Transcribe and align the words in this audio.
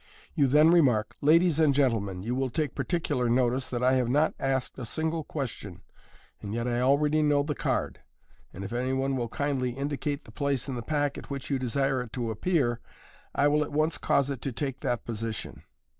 You 0.33 0.47
then 0.47 0.71
remark," 0.71 1.13
Lad 1.21 1.43
es 1.43 1.59
and 1.59 1.75
gentle 1.75 2.01
men, 2.01 2.23
you 2.23 2.33
will 2.33 2.49
take 2.49 2.73
particular 2.73 3.29
notice 3.29 3.69
that 3.69 3.83
I 3.83 3.93
have 3.97 4.09
not 4.09 4.33
asked 4.39 4.79
a 4.79 4.83
single 4.83 5.23
question, 5.23 5.83
and 6.41 6.55
yet 6.55 6.67
I 6.67 6.81
already 6.81 7.21
know 7.21 7.43
the 7.43 7.53
card 7.53 7.99
j 8.01 8.01
and 8.51 8.63
if 8.63 8.73
anyone 8.73 9.15
will 9.15 9.29
kindly 9.29 9.73
indicate 9.77 10.25
the 10.25 10.31
place 10.31 10.67
in 10.67 10.73
the 10.73 10.81
pack 10.81 11.19
at 11.19 11.29
which 11.29 11.51
you 11.51 11.59
desire 11.59 12.01
it 12.01 12.13
to 12.13 12.31
appear, 12.31 12.79
I 13.35 13.47
will 13.47 13.63
at 13.63 13.71
once 13.73 13.99
cause 13.99 14.31
it 14.31 14.41
to 14.41 14.51
take 14.51 14.79
that 14.79 15.05
position. 15.05 15.61